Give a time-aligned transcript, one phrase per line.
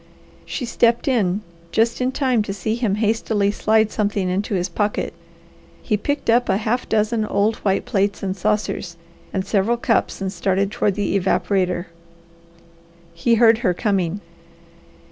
[0.47, 1.41] She stepped in
[1.71, 5.13] just in time to see him hastily slide something into his pocket.
[5.83, 8.97] He picked up a half dozen old white plates and saucers
[9.31, 11.85] and several cups and started toward the evaporator.
[13.13, 14.21] He heard her coming.